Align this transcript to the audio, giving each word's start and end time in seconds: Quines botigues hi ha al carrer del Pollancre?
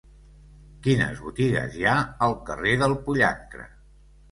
Quines 0.87 1.21
botigues 1.25 1.77
hi 1.81 1.87
ha 1.91 1.95
al 2.29 2.35
carrer 2.51 2.75
del 2.83 2.99
Pollancre? 3.07 3.71